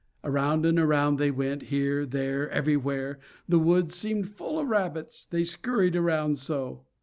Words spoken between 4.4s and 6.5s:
of rabbits, they scurried around